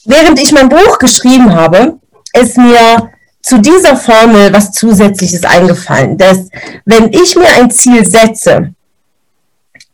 während 0.07 0.41
ich 0.41 0.53
mein 0.53 0.71
Buch 0.71 0.99
geschrieben 0.99 1.55
habe, 1.55 1.99
ist 2.33 2.57
mir 2.57 3.11
zu 3.43 3.59
dieser 3.59 3.97
Formel 3.97 4.53
was 4.55 4.73
Zusätzliches 4.73 5.45
eingefallen, 5.45 6.17
dass 6.17 6.49
wenn 6.87 7.12
ich 7.12 7.37
mir 7.37 7.49
ein 7.59 7.71
Ziel 7.71 8.07
setze, 8.07 8.75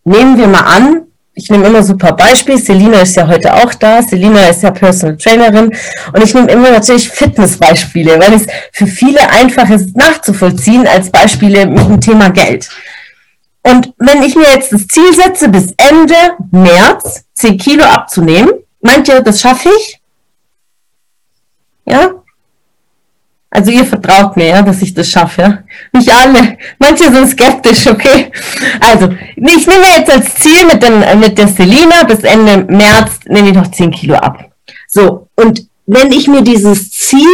nehmen 0.05 0.39
wir 0.39 0.47
mal 0.47 0.61
an, 0.61 1.02
ich 1.35 1.51
nehme 1.51 1.67
immer 1.67 1.83
super 1.83 2.13
Beispiel. 2.13 2.59
Selina 2.59 3.01
ist 3.01 3.17
ja 3.17 3.27
heute 3.27 3.55
auch 3.55 3.73
da. 3.75 4.03
Selina 4.03 4.49
ist 4.49 4.63
ja 4.63 4.71
Personal 4.71 5.17
Trainerin. 5.17 5.75
Und 6.13 6.23
ich 6.23 6.35
nehme 6.35 6.51
immer 6.51 6.71
natürlich 6.71 7.09
Fitnessbeispiele, 7.09 8.19
weil 8.21 8.35
es 8.35 8.47
für 8.73 8.87
viele 8.87 9.31
einfach 9.31 9.69
ist 9.71 9.97
nachzuvollziehen 9.97 10.87
als 10.87 11.11
Beispiele 11.11 11.67
mit 11.67 11.89
dem 11.89 12.01
Thema 12.01 12.29
Geld. 12.31 12.69
Und 13.63 13.95
wenn 13.99 14.23
ich 14.23 14.35
mir 14.35 14.51
jetzt 14.51 14.73
das 14.73 14.87
Ziel 14.89 15.15
setze, 15.15 15.49
bis 15.49 15.73
Ende 15.77 16.15
März 16.51 17.25
10 17.35 17.59
Kilo 17.59 17.85
abzunehmen, 17.85 18.51
meint 18.81 19.09
ihr, 19.09 19.23
das 19.23 19.41
schaffe 19.41 19.71
ich? 19.79 20.01
Ja? 21.87 22.22
Also 23.55 23.71
ihr 23.71 23.85
vertraut 23.85 24.35
mir, 24.35 24.47
ja, 24.47 24.63
dass 24.63 24.81
ich 24.81 24.95
das 24.95 25.11
schaffe. 25.11 25.43
Ja? 25.43 25.59
Nicht 25.93 26.11
alle. 26.11 26.57
Manche 26.79 27.13
sind 27.13 27.29
skeptisch, 27.29 27.87
okay. 27.87 28.33
Also, 28.81 29.11
ich 29.37 29.67
nehme 29.67 29.85
jetzt 29.95 30.11
als 30.11 30.35
Ziel 30.37 30.67
mit, 30.67 30.83
dem, 30.83 31.21
mit 31.21 31.37
der 31.37 31.49
Selina 31.49 32.03
bis 32.05 32.21
Ende 32.21 32.65
März 32.73 33.21
nehme 33.27 33.51
ich 33.51 33.55
noch 33.55 33.71
10 33.71 33.91
Kilo 33.91 34.15
ab. 34.15 34.51
So, 34.89 35.29
und 35.37 35.67
wenn 35.85 36.13
ich 36.13 36.29
mir 36.29 36.41
dieses 36.41 36.91
Ziel 36.93 37.29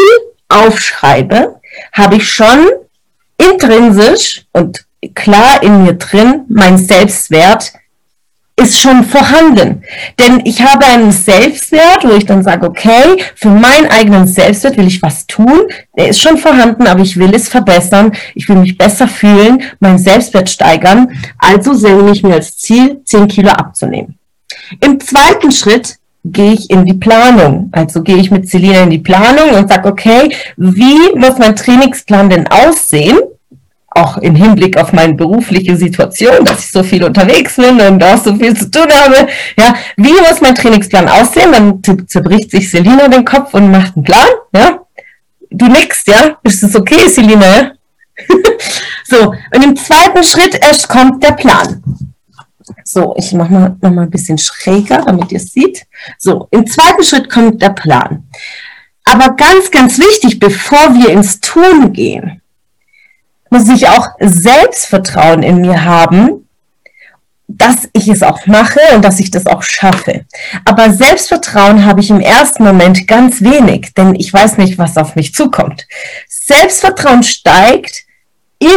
aufschreibe, 0.48 1.60
habe 1.92 2.16
ich 2.16 2.28
schon 2.28 2.66
intrinsisch 3.36 4.44
und 4.52 4.84
klar 5.14 5.62
in 5.62 5.84
mir 5.84 5.92
drin 5.92 6.46
mein 6.48 6.78
Selbstwert 6.78 7.74
ist 8.58 8.78
schon 8.78 9.04
vorhanden. 9.04 9.82
Denn 10.18 10.40
ich 10.44 10.62
habe 10.62 10.84
einen 10.84 11.12
Selbstwert, 11.12 12.04
wo 12.04 12.10
ich 12.16 12.26
dann 12.26 12.42
sage, 12.42 12.66
okay, 12.66 13.22
für 13.36 13.48
meinen 13.48 13.86
eigenen 13.88 14.26
Selbstwert 14.26 14.76
will 14.76 14.86
ich 14.86 15.00
was 15.00 15.26
tun. 15.26 15.62
Der 15.96 16.08
ist 16.08 16.20
schon 16.20 16.38
vorhanden, 16.38 16.86
aber 16.86 17.00
ich 17.00 17.16
will 17.16 17.34
es 17.34 17.48
verbessern. 17.48 18.12
Ich 18.34 18.48
will 18.48 18.56
mich 18.56 18.76
besser 18.76 19.06
fühlen, 19.06 19.62
meinen 19.80 19.98
Selbstwert 19.98 20.50
steigern. 20.50 21.12
Also 21.38 21.72
nehme 21.72 22.10
ich 22.10 22.22
mir 22.22 22.34
als 22.34 22.56
Ziel, 22.56 23.00
10 23.04 23.28
Kilo 23.28 23.50
abzunehmen. 23.50 24.18
Im 24.80 24.98
zweiten 25.00 25.52
Schritt 25.52 25.96
gehe 26.24 26.52
ich 26.52 26.68
in 26.70 26.84
die 26.84 26.94
Planung. 26.94 27.68
Also 27.72 28.02
gehe 28.02 28.16
ich 28.16 28.30
mit 28.30 28.48
Selina 28.48 28.82
in 28.82 28.90
die 28.90 28.98
Planung 28.98 29.50
und 29.50 29.68
sage, 29.68 29.88
okay, 29.88 30.34
wie 30.56 31.14
muss 31.14 31.38
mein 31.38 31.56
Trainingsplan 31.56 32.28
denn 32.28 32.46
aussehen? 32.48 33.18
Auch 33.90 34.18
im 34.18 34.34
Hinblick 34.34 34.76
auf 34.76 34.92
meine 34.92 35.14
berufliche 35.14 35.76
Situation, 35.76 36.44
dass 36.44 36.60
ich 36.60 36.70
so 36.70 36.82
viel 36.82 37.02
unterwegs 37.04 37.56
bin 37.56 37.80
und 37.80 38.02
auch 38.02 38.22
so 38.22 38.34
viel 38.36 38.56
zu 38.56 38.70
tun 38.70 38.86
habe. 38.92 39.28
Ja, 39.58 39.74
wie 39.96 40.12
muss 40.12 40.40
mein 40.40 40.54
Trainingsplan 40.54 41.08
aussehen? 41.08 41.52
Dann 41.52 42.06
zerbricht 42.06 42.50
sich 42.50 42.70
Selina 42.70 43.08
den 43.08 43.24
Kopf 43.24 43.54
und 43.54 43.70
macht 43.70 43.96
einen 43.96 44.04
Plan. 44.04 44.28
Ja, 44.54 44.80
du 45.50 45.66
nix, 45.66 46.04
ja, 46.06 46.36
ist 46.42 46.62
es 46.62 46.74
okay, 46.76 47.08
Selina? 47.08 47.56
Ja? 47.56 47.72
so 49.04 49.30
und 49.30 49.64
im 49.64 49.76
zweiten 49.76 50.22
Schritt 50.22 50.58
erst 50.62 50.88
kommt 50.88 51.22
der 51.22 51.32
Plan. 51.32 51.82
So, 52.84 53.14
ich 53.16 53.32
mache 53.32 53.52
mal 53.52 53.76
noch 53.80 53.90
mal 53.90 54.02
ein 54.02 54.10
bisschen 54.10 54.38
schräger, 54.38 55.02
damit 55.06 55.32
ihr 55.32 55.38
es 55.38 55.52
seht. 55.52 55.86
So, 56.18 56.48
im 56.50 56.66
zweiten 56.66 57.02
Schritt 57.02 57.30
kommt 57.30 57.62
der 57.62 57.70
Plan. 57.70 58.28
Aber 59.04 59.34
ganz, 59.36 59.70
ganz 59.70 59.98
wichtig, 59.98 60.38
bevor 60.38 60.94
wir 60.94 61.10
ins 61.10 61.40
Tun 61.40 61.92
gehen, 61.92 62.42
muss 63.50 63.68
ich 63.68 63.88
auch 63.88 64.08
Selbstvertrauen 64.20 65.42
in 65.42 65.60
mir 65.60 65.84
haben, 65.84 66.48
dass 67.48 67.88
ich 67.94 68.08
es 68.08 68.22
auch 68.22 68.46
mache 68.46 68.80
und 68.94 69.04
dass 69.04 69.20
ich 69.20 69.30
das 69.30 69.46
auch 69.46 69.62
schaffe. 69.62 70.26
Aber 70.64 70.92
Selbstvertrauen 70.92 71.84
habe 71.84 72.00
ich 72.00 72.10
im 72.10 72.20
ersten 72.20 72.62
Moment 72.62 73.08
ganz 73.08 73.40
wenig, 73.40 73.94
denn 73.94 74.14
ich 74.14 74.32
weiß 74.32 74.58
nicht, 74.58 74.78
was 74.78 74.98
auf 74.98 75.16
mich 75.16 75.34
zukommt. 75.34 75.86
Selbstvertrauen 76.28 77.22
steigt 77.22 78.04
in 78.58 78.68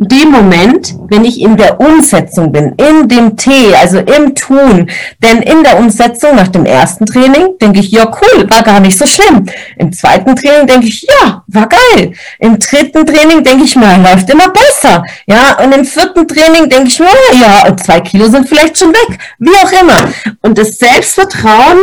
dem 0.00 0.30
Moment, 0.30 0.94
wenn 1.08 1.24
ich 1.24 1.40
in 1.40 1.56
der 1.56 1.80
Umsetzung 1.80 2.52
bin, 2.52 2.72
in 2.76 3.08
dem 3.08 3.36
T, 3.36 3.74
also 3.74 3.98
im 3.98 4.32
Tun. 4.36 4.88
Denn 5.20 5.42
in 5.42 5.64
der 5.64 5.76
Umsetzung 5.80 6.36
nach 6.36 6.46
dem 6.46 6.64
ersten 6.64 7.04
Training 7.04 7.58
denke 7.60 7.80
ich, 7.80 7.90
ja 7.90 8.04
cool, 8.06 8.48
war 8.48 8.62
gar 8.62 8.78
nicht 8.78 8.96
so 8.96 9.06
schlimm. 9.06 9.46
Im 9.76 9.92
zweiten 9.92 10.36
Training 10.36 10.68
denke 10.68 10.86
ich, 10.86 11.02
ja, 11.02 11.42
war 11.48 11.68
geil. 11.68 12.12
Im 12.38 12.60
dritten 12.60 13.04
Training 13.04 13.42
denke 13.42 13.64
ich 13.64 13.74
mir, 13.74 13.98
läuft 13.98 14.30
immer 14.30 14.50
besser. 14.50 15.02
Ja, 15.26 15.58
und 15.58 15.72
im 15.72 15.84
vierten 15.84 16.28
Training 16.28 16.68
denke 16.68 16.88
ich 16.88 17.00
mir, 17.00 17.08
ja, 17.40 17.76
zwei 17.76 18.00
Kilo 18.00 18.28
sind 18.28 18.48
vielleicht 18.48 18.78
schon 18.78 18.92
weg. 18.92 19.18
Wie 19.40 19.50
auch 19.50 19.72
immer. 19.82 20.12
Und 20.42 20.56
das 20.56 20.78
Selbstvertrauen 20.78 21.82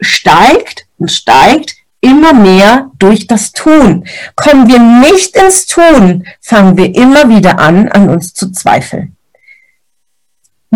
steigt 0.00 0.86
und 0.98 1.10
steigt 1.10 1.74
immer 2.00 2.32
mehr 2.32 2.90
durch 2.98 3.26
das 3.26 3.52
Tun. 3.52 4.04
Kommen 4.36 4.68
wir 4.68 4.78
nicht 4.78 5.36
ins 5.36 5.66
Tun, 5.66 6.24
fangen 6.40 6.76
wir 6.76 6.94
immer 6.94 7.28
wieder 7.28 7.58
an, 7.58 7.88
an 7.88 8.08
uns 8.08 8.34
zu 8.34 8.50
zweifeln. 8.52 9.16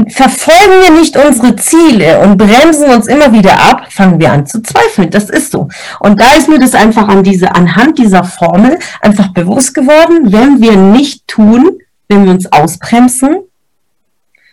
Verfolgen 0.08 0.80
wir 0.80 0.90
nicht 0.98 1.18
unsere 1.18 1.54
Ziele 1.56 2.20
und 2.20 2.38
bremsen 2.38 2.90
uns 2.90 3.06
immer 3.08 3.30
wieder 3.32 3.60
ab, 3.60 3.92
fangen 3.92 4.18
wir 4.18 4.32
an 4.32 4.46
zu 4.46 4.62
zweifeln. 4.62 5.10
Das 5.10 5.28
ist 5.28 5.52
so. 5.52 5.68
Und 6.00 6.18
da 6.18 6.32
ist 6.34 6.48
mir 6.48 6.58
das 6.58 6.74
einfach 6.74 7.08
an 7.08 7.22
diese, 7.22 7.54
anhand 7.54 7.98
dieser 7.98 8.24
Formel 8.24 8.78
einfach 9.02 9.28
bewusst 9.34 9.74
geworden, 9.74 10.32
wenn 10.32 10.62
wir 10.62 10.76
nicht 10.76 11.28
tun, 11.28 11.78
wenn 12.08 12.24
wir 12.24 12.32
uns 12.32 12.50
ausbremsen, 12.50 13.36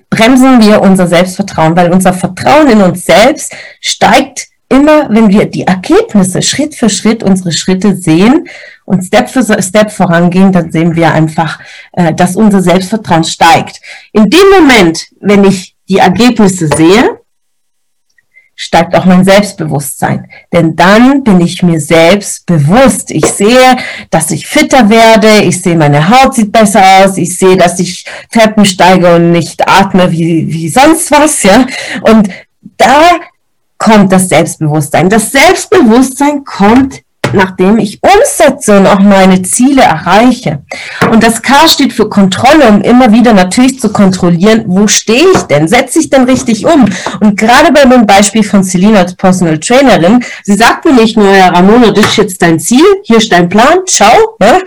bremsen 0.10 0.62
wir 0.62 0.82
unser 0.82 1.08
Selbstvertrauen, 1.08 1.76
weil 1.78 1.94
unser 1.94 2.12
Vertrauen 2.12 2.68
in 2.68 2.82
uns 2.82 3.06
selbst 3.06 3.56
steigt 3.80 4.49
immer, 4.70 5.10
wenn 5.10 5.30
wir 5.30 5.46
die 5.46 5.68
Ergebnisse 5.68 6.42
Schritt 6.42 6.76
für 6.76 6.90
Schritt 6.90 7.24
unsere 7.24 7.52
Schritte 7.52 7.96
sehen 7.96 8.48
und 8.86 9.04
Step 9.04 9.30
für 9.30 9.44
Step 9.62 9.92
vorangehen, 9.92 10.52
dann 10.52 10.72
sehen 10.72 10.96
wir 10.96 11.12
einfach, 11.12 11.60
äh, 11.94 12.14
dass 12.14 12.36
unser 12.36 12.62
Selbstvertrauen 12.62 13.24
steigt. 13.24 13.82
In 14.14 14.30
dem 14.30 14.50
Moment, 14.60 15.08
wenn 15.20 15.44
ich 15.44 15.76
die 15.90 15.98
Ergebnisse 15.98 16.68
sehe, 16.68 17.20
steigt 18.62 18.94
auch 18.94 19.06
mein 19.06 19.24
Selbstbewusstsein. 19.24 20.30
Denn 20.52 20.76
dann 20.76 21.24
bin 21.24 21.40
ich 21.40 21.64
mir 21.64 21.80
selbst 21.80 22.46
bewusst. 22.46 23.10
Ich 23.10 23.26
sehe, 23.26 23.78
dass 24.10 24.32
ich 24.32 24.48
fitter 24.48 24.90
werde. 24.90 25.46
Ich 25.46 25.62
sehe, 25.62 25.78
meine 25.78 26.10
Haut 26.10 26.36
sieht 26.36 26.52
besser 26.52 26.84
aus. 26.84 27.18
Ich 27.18 27.38
sehe, 27.38 27.56
dass 27.56 27.80
ich 27.80 28.04
Treppen 28.30 28.66
steige 28.66 29.16
und 29.16 29.32
nicht 29.32 29.66
atme 29.66 30.12
wie, 30.12 30.46
wie 30.52 30.68
sonst 30.68 31.10
was, 31.10 31.42
ja. 31.44 31.66
Und 32.02 32.30
da 32.76 33.22
kommt 33.80 34.12
das 34.12 34.30
Selbstbewusstsein. 34.30 35.10
Das 35.10 35.32
Selbstbewusstsein 35.32 36.44
kommt 36.44 37.02
nachdem 37.34 37.78
ich 37.78 38.00
umsetze 38.02 38.78
und 38.78 38.88
auch 38.88 39.00
meine 39.00 39.42
Ziele 39.42 39.82
erreiche. 39.82 40.60
Und 41.12 41.24
das 41.24 41.42
K 41.42 41.68
steht 41.68 41.94
für 41.94 42.10
Kontrolle, 42.10 42.68
um 42.70 42.82
immer 42.82 43.12
wieder 43.12 43.34
natürlich 43.34 43.80
zu 43.80 43.92
kontrollieren, 43.92 44.64
wo 44.68 44.88
stehe 44.88 45.26
ich 45.34 45.42
denn? 45.44 45.68
Setze 45.68 46.00
ich 46.00 46.10
denn 46.10 46.24
richtig 46.24 46.66
um? 46.66 46.86
Und 47.20 47.38
gerade 47.38 47.72
bei 47.72 47.84
dem 47.86 48.06
Beispiel 48.06 48.44
von 48.44 48.64
Selina 48.64 49.00
als 49.00 49.16
Personal 49.16 49.60
Trainerin, 49.60 50.24
sie 50.44 50.56
sagt 50.56 50.86
mir 50.86 50.94
nicht 50.94 51.18
nur, 51.18 51.34
ja, 51.34 51.50
Ramona, 51.50 51.92
das 51.92 52.06
ist 52.06 52.18
jetzt 52.18 52.42
dein 52.42 52.60
Ziel, 52.60 52.84
hier 53.04 53.18
ist 53.18 53.32
dein 53.32 53.50
Plan, 53.50 53.80
schau, 53.88 54.36
ja, 54.42 54.60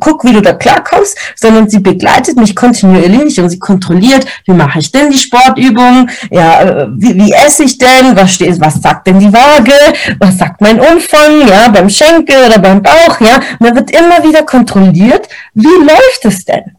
guck, 0.00 0.24
wie 0.24 0.32
du 0.32 0.42
da 0.42 0.52
klarkommst, 0.52 1.16
sondern 1.36 1.68
sie 1.68 1.80
begleitet 1.80 2.36
mich 2.36 2.54
kontinuierlich 2.54 3.40
und 3.40 3.50
sie 3.50 3.58
kontrolliert, 3.58 4.26
wie 4.46 4.52
mache 4.52 4.78
ich 4.78 4.92
denn 4.92 5.10
die 5.10 5.18
Sportübungen, 5.18 6.10
ja, 6.30 6.88
wie, 6.96 7.16
wie 7.16 7.32
esse 7.32 7.64
ich 7.64 7.78
denn, 7.78 8.16
was 8.16 8.34
steht, 8.34 8.60
was 8.60 8.80
sagt 8.80 9.06
denn 9.06 9.18
die 9.18 9.32
Waage, 9.32 9.72
was 10.18 10.38
sagt 10.38 10.60
mein 10.60 10.80
Umfang, 10.80 11.46
ja, 11.48 11.68
beim 11.68 11.88
Schenkel 11.98 12.46
oder 12.46 12.58
beim 12.58 12.82
Bauch, 12.82 13.20
ja. 13.20 13.40
Man 13.58 13.74
wird 13.74 13.90
immer 13.90 14.22
wieder 14.22 14.44
kontrolliert, 14.44 15.28
wie 15.54 15.84
läuft 15.84 16.24
es 16.24 16.44
denn? 16.44 16.77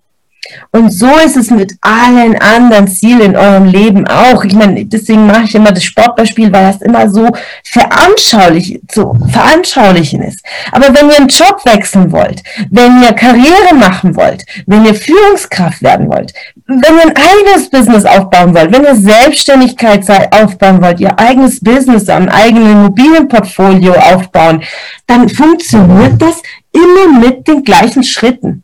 Und 0.71 0.91
so 0.91 1.09
ist 1.25 1.37
es 1.37 1.49
mit 1.49 1.73
allen 1.81 2.35
anderen 2.39 2.87
Zielen 2.87 3.21
in 3.21 3.35
eurem 3.35 3.65
Leben 3.65 4.07
auch. 4.07 4.43
Ich 4.43 4.53
meine, 4.53 4.85
deswegen 4.85 5.25
mache 5.27 5.43
ich 5.43 5.55
immer 5.55 5.71
das 5.71 5.83
Sportbeispiel, 5.83 6.51
weil 6.51 6.71
das 6.71 6.81
immer 6.81 7.09
so 7.09 7.29
veranschaulich, 7.63 8.79
zu 8.87 9.13
veranschaulichen 9.31 10.23
ist. 10.23 10.39
Aber 10.71 10.93
wenn 10.93 11.09
ihr 11.09 11.17
einen 11.17 11.27
Job 11.27 11.61
wechseln 11.65 12.11
wollt, 12.11 12.43
wenn 12.69 13.01
ihr 13.01 13.13
Karriere 13.13 13.73
machen 13.75 14.15
wollt, 14.15 14.45
wenn 14.65 14.85
ihr 14.85 14.95
Führungskraft 14.95 15.81
werden 15.81 16.09
wollt, 16.09 16.33
wenn 16.67 16.97
ihr 16.97 17.03
ein 17.03 17.15
eigenes 17.15 17.69
Business 17.69 18.05
aufbauen 18.05 18.53
wollt, 18.53 18.71
wenn 18.71 18.83
ihr 18.83 18.95
Selbstständigkeit 18.95 20.05
aufbauen 20.31 20.81
wollt, 20.81 20.99
ihr 20.99 21.17
eigenes 21.19 21.59
Business, 21.59 22.07
ein 22.09 22.29
eigenes 22.29 22.71
Immobilienportfolio 22.71 23.93
aufbauen, 23.93 24.63
dann 25.07 25.29
funktioniert 25.29 26.21
das 26.21 26.41
immer 26.71 27.19
mit 27.19 27.47
den 27.47 27.63
gleichen 27.63 28.03
Schritten. 28.03 28.63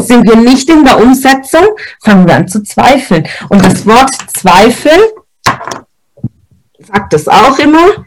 Sind 0.00 0.28
wir 0.28 0.36
nicht 0.36 0.68
in 0.68 0.84
der 0.84 1.00
Umsetzung, 1.00 1.64
fangen 2.02 2.26
wir 2.26 2.36
an 2.36 2.48
zu 2.48 2.62
zweifeln. 2.62 3.26
Und 3.48 3.64
das 3.64 3.86
Wort 3.86 4.10
Zweifeln 4.28 5.00
sagt 6.78 7.14
es 7.14 7.28
auch 7.28 7.58
immer. 7.58 8.04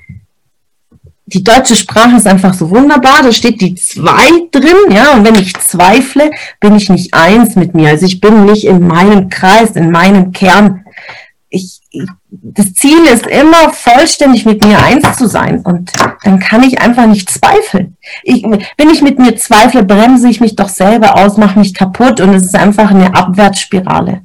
Die 1.26 1.44
deutsche 1.44 1.76
Sprache 1.76 2.18
ist 2.18 2.28
einfach 2.28 2.54
so 2.54 2.70
wunderbar. 2.70 3.24
Da 3.24 3.32
steht 3.32 3.62
die 3.62 3.76
zwei 3.76 4.48
drin, 4.52 4.92
ja. 4.92 5.14
Und 5.14 5.26
wenn 5.26 5.36
ich 5.36 5.56
zweifle, 5.56 6.30
bin 6.60 6.76
ich 6.76 6.90
nicht 6.90 7.14
eins 7.14 7.56
mit 7.56 7.74
mir. 7.74 7.90
Also 7.90 8.06
ich 8.06 8.20
bin 8.20 8.46
nicht 8.46 8.66
in 8.66 8.86
meinem 8.86 9.30
Kreis, 9.30 9.72
in 9.72 9.90
meinem 9.90 10.32
Kern. 10.32 10.86
Ich 11.50 11.83
das 12.32 12.74
Ziel 12.74 13.06
ist 13.06 13.28
immer 13.28 13.72
vollständig 13.72 14.46
mit 14.46 14.66
mir 14.66 14.82
eins 14.82 15.16
zu 15.16 15.28
sein 15.28 15.60
und 15.60 15.92
dann 16.24 16.40
kann 16.40 16.64
ich 16.64 16.82
einfach 16.82 17.06
nicht 17.06 17.30
zweifeln. 17.30 17.98
Ich, 18.24 18.44
wenn 18.44 18.90
ich 18.90 19.02
mit 19.02 19.20
mir 19.20 19.36
zweifle, 19.36 19.84
bremse 19.84 20.28
ich 20.28 20.42
mich 20.42 20.56
doch 20.56 20.70
selber 20.70 21.18
aus, 21.18 21.38
mache 21.38 21.60
mich 21.60 21.74
kaputt 21.74 22.20
und 22.20 22.34
es 22.34 22.46
ist 22.46 22.56
einfach 22.56 22.90
eine 22.90 23.14
Abwärtsspirale. 23.14 24.24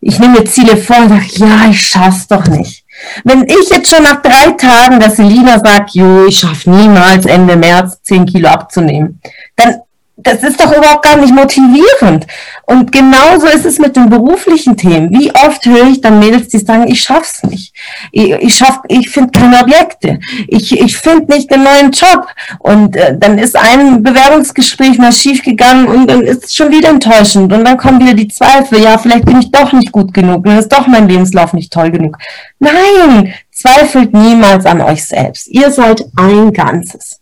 Ich 0.00 0.18
nehme 0.18 0.40
mir 0.40 0.44
Ziele 0.44 0.76
vor 0.76 0.98
und 0.98 1.08
sage, 1.10 1.26
ja, 1.36 1.70
ich 1.70 1.80
schaff's 1.80 2.26
doch 2.28 2.46
nicht. 2.46 2.84
Wenn 3.24 3.44
ich 3.44 3.70
jetzt 3.70 3.90
schon 3.90 4.02
nach 4.02 4.22
drei 4.22 4.52
Tagen 4.52 5.00
der 5.00 5.10
Selina 5.10 5.58
sagt, 5.58 5.90
jo, 5.94 6.26
ich 6.26 6.38
schaffe 6.38 6.70
niemals 6.70 7.26
Ende 7.26 7.56
März 7.56 8.00
zehn 8.02 8.26
Kilo 8.26 8.48
abzunehmen, 8.48 9.20
dann 9.56 9.76
das 10.16 10.42
ist 10.42 10.60
doch 10.60 10.76
überhaupt 10.76 11.04
gar 11.04 11.16
nicht 11.16 11.34
motivierend. 11.34 12.26
Und 12.66 12.92
genauso 12.92 13.46
ist 13.46 13.64
es 13.64 13.78
mit 13.78 13.96
den 13.96 14.10
beruflichen 14.10 14.76
Themen. 14.76 15.10
Wie 15.10 15.34
oft 15.34 15.64
höre 15.64 15.88
ich 15.88 16.00
dann 16.00 16.18
Mädels, 16.18 16.48
die 16.48 16.58
sagen, 16.58 16.86
ich 16.86 17.00
schaff's 17.00 17.42
nicht. 17.44 17.74
Ich, 18.12 18.30
ich 18.30 18.54
schaff, 18.54 18.80
ich 18.88 19.08
finde 19.08 19.38
keine 19.38 19.60
Objekte. 19.60 20.18
Ich, 20.48 20.78
ich 20.78 20.96
finde 20.98 21.32
nicht 21.32 21.50
den 21.50 21.64
neuen 21.64 21.90
Job. 21.92 22.26
Und 22.58 22.94
äh, 22.94 23.16
dann 23.18 23.38
ist 23.38 23.56
ein 23.56 24.02
Bewerbungsgespräch 24.02 24.98
mal 24.98 25.12
schief 25.12 25.42
gegangen 25.42 25.86
und 25.86 26.06
dann 26.08 26.22
ist 26.22 26.44
es 26.44 26.54
schon 26.54 26.70
wieder 26.70 26.90
enttäuschend. 26.90 27.52
Und 27.52 27.64
dann 27.64 27.78
kommen 27.78 28.00
wieder 28.00 28.14
die 28.14 28.28
Zweifel. 28.28 28.82
Ja, 28.82 28.98
vielleicht 28.98 29.24
bin 29.24 29.40
ich 29.40 29.50
doch 29.50 29.72
nicht 29.72 29.92
gut 29.92 30.12
genug. 30.12 30.44
Dann 30.44 30.58
ist 30.58 30.72
doch 30.72 30.86
mein 30.86 31.08
Lebenslauf 31.08 31.54
nicht 31.54 31.72
toll 31.72 31.90
genug. 31.90 32.18
Nein, 32.58 33.32
zweifelt 33.50 34.12
niemals 34.12 34.66
an 34.66 34.82
euch 34.82 35.04
selbst. 35.04 35.48
Ihr 35.48 35.70
seid 35.70 36.04
ein 36.16 36.52
Ganzes. 36.52 37.20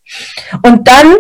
Und 0.63 0.87
dann 0.89 1.17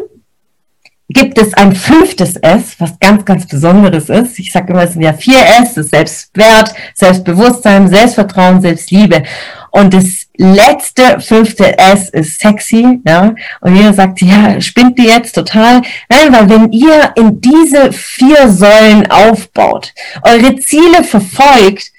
gibt 1.13 1.39
es 1.39 1.55
ein 1.55 1.75
fünftes 1.75 2.37
S, 2.37 2.77
was 2.79 2.99
ganz, 3.01 3.25
ganz 3.25 3.47
Besonderes 3.47 4.09
ist. 4.09 4.39
Ich 4.39 4.53
sage 4.53 4.73
immer, 4.73 4.85
es 4.85 4.93
sind 4.93 5.03
ja 5.03 5.13
vier 5.13 5.41
S, 5.61 5.75
das 5.75 5.89
Selbstwert, 5.89 6.73
Selbstbewusstsein, 6.95 7.89
Selbstvertrauen, 7.89 8.61
Selbstliebe. 8.61 9.25
Und 9.73 9.93
das 9.93 10.27
letzte 10.37 11.21
fünfte 11.21 11.77
S 11.79 12.11
ist 12.11 12.41
sexy, 12.41 13.01
ja. 13.05 13.35
Und 13.61 13.75
jeder 13.77 13.93
sagt, 13.93 14.21
ja, 14.21 14.61
spinnt 14.61 14.99
die 14.99 15.07
jetzt 15.07 15.35
total? 15.35 15.83
Nein, 16.09 16.33
weil 16.33 16.49
wenn 16.49 16.73
ihr 16.73 17.13
in 17.17 17.41
diese 17.41 17.93
vier 17.93 18.49
Säulen 18.49 19.11
aufbaut, 19.11 19.93
eure 20.23 20.57
Ziele 20.57 21.03
verfolgt, 21.03 21.91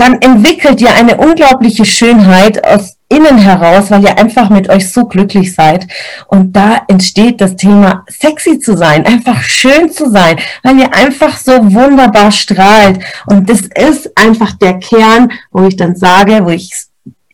dann 0.00 0.20
entwickelt 0.20 0.80
ihr 0.80 0.94
eine 0.94 1.18
unglaubliche 1.18 1.84
Schönheit 1.84 2.64
aus 2.64 2.96
innen 3.10 3.36
heraus, 3.38 3.90
weil 3.90 4.04
ihr 4.04 4.18
einfach 4.18 4.48
mit 4.48 4.68
euch 4.70 4.90
so 4.90 5.04
glücklich 5.04 5.54
seid. 5.54 5.86
Und 6.28 6.56
da 6.56 6.82
entsteht 6.88 7.40
das 7.40 7.56
Thema 7.56 8.04
sexy 8.08 8.58
zu 8.58 8.76
sein, 8.76 9.04
einfach 9.04 9.42
schön 9.42 9.90
zu 9.90 10.08
sein, 10.08 10.38
weil 10.62 10.78
ihr 10.78 10.94
einfach 10.94 11.36
so 11.36 11.52
wunderbar 11.74 12.30
strahlt. 12.30 13.00
Und 13.26 13.50
das 13.50 13.62
ist 13.62 14.16
einfach 14.16 14.52
der 14.52 14.78
Kern, 14.78 15.32
wo 15.50 15.64
ich 15.66 15.76
dann 15.76 15.96
sage, 15.96 16.44
wo 16.44 16.50
ich 16.50 16.70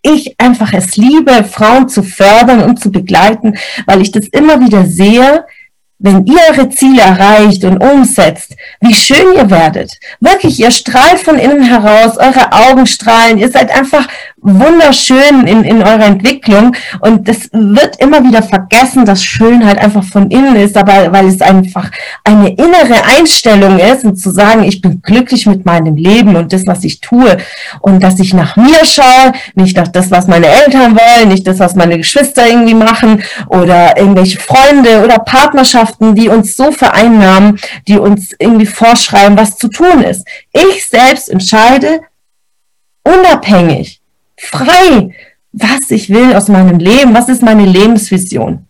ich 0.02 0.36
einfach 0.38 0.72
es 0.72 0.96
liebe, 0.96 1.44
Frauen 1.44 1.88
zu 1.88 2.02
fördern 2.02 2.62
und 2.62 2.80
zu 2.80 2.92
begleiten, 2.92 3.56
weil 3.86 4.00
ich 4.00 4.12
das 4.12 4.26
immer 4.28 4.60
wieder 4.60 4.86
sehe, 4.86 5.44
wenn 5.98 6.26
ihr 6.26 6.38
eure 6.50 6.68
Ziele 6.68 7.00
erreicht 7.00 7.64
und 7.64 7.78
umsetzt, 7.78 8.54
wie 8.80 8.92
schön 8.92 9.34
ihr 9.34 9.50
werdet. 9.50 9.90
Wirklich, 10.20 10.60
ihr 10.60 10.70
strahlt 10.70 11.18
von 11.18 11.38
innen 11.38 11.62
heraus, 11.62 12.18
eure 12.18 12.52
Augen 12.52 12.86
strahlen, 12.86 13.38
ihr 13.38 13.50
seid 13.50 13.74
einfach 13.74 14.06
wunderschön 14.36 15.46
in, 15.46 15.64
in 15.64 15.82
eurer 15.82 16.04
Entwicklung. 16.04 16.76
Und 17.00 17.26
das 17.26 17.48
wird 17.50 17.96
immer 17.98 18.22
wieder 18.24 18.42
vergessen, 18.42 19.06
dass 19.06 19.24
Schönheit 19.24 19.78
einfach 19.78 20.04
von 20.04 20.30
innen 20.30 20.56
ist, 20.56 20.76
aber 20.76 21.12
weil 21.12 21.26
es 21.26 21.40
einfach 21.40 21.90
eine 22.24 22.50
innere 22.50 23.02
Einstellung 23.18 23.78
ist 23.78 24.04
und 24.04 24.16
zu 24.16 24.30
sagen, 24.30 24.64
ich 24.64 24.82
bin 24.82 25.00
glücklich 25.00 25.46
mit 25.46 25.64
meinem 25.64 25.96
Leben 25.96 26.36
und 26.36 26.52
das, 26.52 26.66
was 26.66 26.84
ich 26.84 27.00
tue. 27.00 27.38
Und 27.80 28.02
dass 28.02 28.20
ich 28.20 28.34
nach 28.34 28.56
mir 28.56 28.84
schaue, 28.84 29.32
nicht 29.54 29.76
nach 29.76 29.88
das, 29.88 30.10
was 30.10 30.26
meine 30.26 30.46
Eltern 30.46 30.94
wollen, 30.94 31.28
nicht 31.28 31.46
das, 31.46 31.58
was 31.58 31.74
meine 31.74 31.96
Geschwister 31.96 32.46
irgendwie 32.46 32.74
machen 32.74 33.22
oder 33.48 33.96
irgendwelche 33.96 34.38
Freunde 34.38 35.02
oder 35.02 35.18
Partnerschaften 35.18 35.85
Gesellschaften, 35.86 36.14
die 36.14 36.28
uns 36.28 36.56
so 36.56 36.72
vereinnahmen, 36.72 37.58
die 37.86 37.98
uns 37.98 38.34
irgendwie 38.38 38.66
vorschreiben, 38.66 39.36
was 39.36 39.56
zu 39.56 39.68
tun 39.68 40.02
ist. 40.02 40.26
Ich 40.52 40.86
selbst 40.88 41.28
entscheide 41.28 42.00
unabhängig, 43.04 44.00
frei, 44.36 45.14
was 45.52 45.90
ich 45.90 46.10
will 46.10 46.34
aus 46.34 46.48
meinem 46.48 46.78
Leben, 46.78 47.14
was 47.14 47.28
ist 47.28 47.42
meine 47.42 47.64
Lebensvision. 47.64 48.66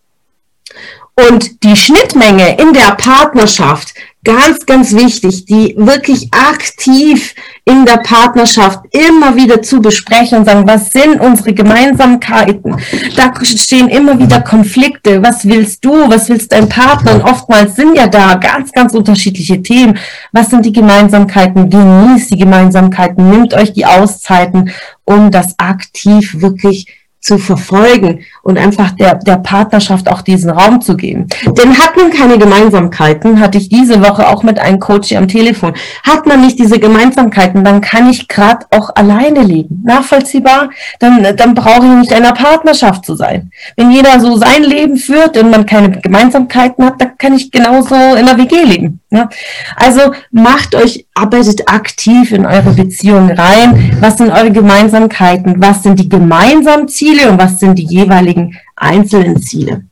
Und 1.28 1.62
die 1.64 1.76
Schnittmenge 1.76 2.58
in 2.58 2.74
der 2.74 2.94
Partnerschaft, 2.94 3.94
ganz, 4.26 4.66
ganz 4.66 4.92
wichtig, 4.92 5.46
die 5.46 5.74
wirklich 5.78 6.28
aktiv 6.32 7.34
in 7.64 7.86
der 7.86 7.98
Partnerschaft 7.98 8.80
immer 8.90 9.36
wieder 9.36 9.62
zu 9.62 9.80
besprechen 9.80 10.38
und 10.38 10.44
sagen, 10.44 10.66
was 10.66 10.90
sind 10.90 11.20
unsere 11.20 11.54
Gemeinsamkeiten? 11.54 12.76
Da 13.14 13.32
stehen 13.44 13.88
immer 13.88 14.18
wieder 14.18 14.40
Konflikte. 14.40 15.22
Was 15.22 15.46
willst 15.46 15.84
du? 15.84 15.92
Was 16.08 16.28
willst 16.28 16.50
dein 16.50 16.68
Partner? 16.68 17.14
Und 17.14 17.22
oftmals 17.22 17.76
sind 17.76 17.96
ja 17.96 18.08
da 18.08 18.34
ganz, 18.34 18.72
ganz 18.72 18.94
unterschiedliche 18.94 19.62
Themen. 19.62 19.96
Was 20.32 20.50
sind 20.50 20.66
die 20.66 20.72
Gemeinsamkeiten? 20.72 21.70
Genießt 21.70 22.32
die 22.32 22.38
Gemeinsamkeiten. 22.38 23.30
Nimmt 23.30 23.54
euch 23.54 23.72
die 23.72 23.86
Auszeiten, 23.86 24.72
um 25.04 25.30
das 25.30 25.54
aktiv 25.58 26.40
wirklich 26.40 26.88
zu 27.26 27.38
verfolgen 27.38 28.20
und 28.42 28.56
einfach 28.56 28.92
der, 28.92 29.16
der 29.16 29.38
Partnerschaft 29.38 30.08
auch 30.08 30.22
diesen 30.22 30.48
Raum 30.48 30.80
zu 30.80 30.96
geben. 30.96 31.26
Denn 31.58 31.76
hat 31.76 31.96
man 31.96 32.10
keine 32.10 32.38
Gemeinsamkeiten, 32.38 33.40
hatte 33.40 33.58
ich 33.58 33.68
diese 33.68 34.00
Woche 34.00 34.28
auch 34.28 34.44
mit 34.44 34.60
einem 34.60 34.78
Coach 34.78 35.12
am 35.12 35.26
Telefon, 35.26 35.74
hat 36.04 36.24
man 36.26 36.40
nicht 36.40 36.56
diese 36.56 36.78
Gemeinsamkeiten, 36.78 37.64
dann 37.64 37.80
kann 37.80 38.08
ich 38.08 38.28
gerade 38.28 38.66
auch 38.70 38.94
alleine 38.94 39.42
leben. 39.42 39.82
Nachvollziehbar? 39.84 40.70
Dann, 41.00 41.36
dann 41.36 41.54
brauche 41.54 41.84
ich 41.84 41.92
nicht 41.94 42.12
in 42.12 42.18
einer 42.18 42.32
Partnerschaft 42.32 43.04
zu 43.04 43.16
sein. 43.16 43.50
Wenn 43.76 43.90
jeder 43.90 44.20
so 44.20 44.36
sein 44.36 44.62
Leben 44.62 44.96
führt 44.96 45.36
und 45.36 45.50
man 45.50 45.66
keine 45.66 45.90
Gemeinsamkeiten 45.90 46.84
hat, 46.84 47.00
dann 47.00 47.18
kann 47.18 47.34
ich 47.34 47.50
genauso 47.50 47.96
in 47.96 48.28
einer 48.28 48.38
WG 48.38 48.62
leben. 48.62 49.00
Ja? 49.10 49.28
Also 49.76 50.12
macht 50.32 50.74
euch, 50.74 51.06
arbeitet 51.14 51.68
aktiv 51.68 52.32
in 52.32 52.44
eure 52.44 52.72
Beziehung 52.72 53.30
rein. 53.30 53.96
Was 54.00 54.18
sind 54.18 54.30
eure 54.30 54.50
Gemeinsamkeiten? 54.50 55.56
Was 55.58 55.82
sind 55.82 56.00
die 56.00 56.08
gemeinsamen 56.08 56.88
Ziele 56.88 57.30
und 57.30 57.38
was 57.38 57.60
sind 57.60 57.78
die 57.78 57.86
jeweiligen 57.86 58.56
einzelnen 58.74 59.40
Ziele? 59.40 59.84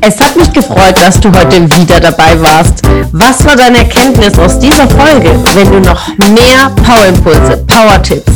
Es 0.00 0.20
hat 0.20 0.36
mich 0.36 0.52
gefreut, 0.52 0.96
dass 1.00 1.18
du 1.18 1.32
heute 1.32 1.64
wieder 1.78 1.98
dabei 1.98 2.40
warst. 2.40 2.82
Was 3.12 3.44
war 3.44 3.56
deine 3.56 3.78
Erkenntnis 3.78 4.38
aus 4.38 4.58
dieser 4.58 4.86
Folge? 4.88 5.30
Wenn 5.54 5.72
du 5.72 5.80
noch 5.80 6.06
mehr 6.18 6.70
Power-Impulse, 6.84 7.64
Power-Tipps 7.66 8.35